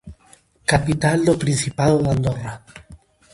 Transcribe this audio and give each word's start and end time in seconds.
Capital 0.71 1.17
do 1.27 1.33
Principado 1.43 1.95
de 2.01 2.09
Andorra. 2.15 2.53